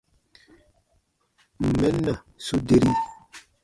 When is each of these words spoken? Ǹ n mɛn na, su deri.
Ǹ 1.65 1.67
n 1.67 1.69
mɛn 1.79 1.95
na, 2.05 2.13
su 2.45 2.57
deri. 2.67 2.91